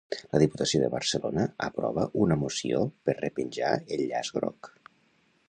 La 0.35 0.39
Diputació 0.43 0.79
de 0.83 0.87
Barcelona 0.93 1.43
aprova 1.67 2.07
una 2.23 2.39
moció 2.45 2.81
per 3.11 3.17
repenjar 3.19 3.77
el 3.99 4.07
llaç 4.15 4.35
groc. 4.41 4.73